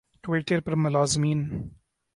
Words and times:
Twitter 0.23 0.59
پر 0.59 0.75
ملازمین 0.75 1.39